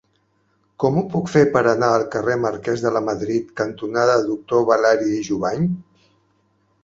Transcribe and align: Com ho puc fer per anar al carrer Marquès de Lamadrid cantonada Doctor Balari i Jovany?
Com 0.83 0.95
ho 0.99 1.01
puc 1.15 1.27
fer 1.33 1.41
per 1.57 1.61
anar 1.71 1.89
al 1.97 2.05
carrer 2.15 2.37
Marquès 2.45 2.85
de 2.85 2.93
Lamadrid 2.95 3.53
cantonada 3.63 4.15
Doctor 4.29 4.63
Balari 4.71 5.11
i 5.19 5.23
Jovany? 5.29 5.69